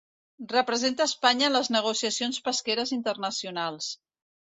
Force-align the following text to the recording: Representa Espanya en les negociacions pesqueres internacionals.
Representa 0.53 1.07
Espanya 1.09 1.47
en 1.51 1.55
les 1.59 1.71
negociacions 1.77 2.43
pesqueres 2.51 2.99
internacionals. 3.01 3.97